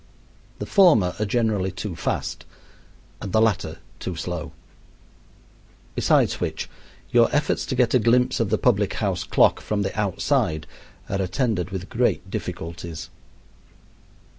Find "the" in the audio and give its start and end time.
0.57-0.65, 3.31-3.39, 8.49-8.57, 9.83-9.95